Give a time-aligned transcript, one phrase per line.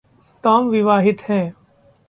[0.43, 1.53] Tom विवाहित है।